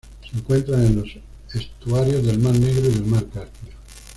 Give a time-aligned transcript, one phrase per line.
[0.27, 1.09] Se encuentra en los
[1.53, 3.73] estuarios del mar Negro y del mar Caspio.